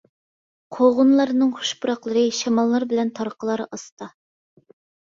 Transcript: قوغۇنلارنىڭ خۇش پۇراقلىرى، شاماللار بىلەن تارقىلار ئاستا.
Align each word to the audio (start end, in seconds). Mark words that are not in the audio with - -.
قوغۇنلارنىڭ 0.77 1.53
خۇش 1.59 1.75
پۇراقلىرى، 1.83 2.25
شاماللار 2.41 2.89
بىلەن 2.95 3.17
تارقىلار 3.21 3.67
ئاستا. 3.71 4.15